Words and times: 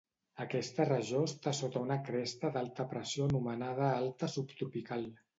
Aquesta 0.43 0.85
regió 0.87 1.19
està 1.27 1.51
sota 1.57 1.83
una 1.83 1.97
cresta 2.07 2.51
d'alta 2.55 2.85
pressió 2.93 3.27
anomenada 3.27 3.91
alta 3.99 4.31
subtropical. 4.37 5.07